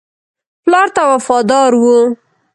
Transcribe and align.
پلار 0.63 0.87
ته 0.95 1.01
وفادار 1.11 1.71
وو. 1.81 1.97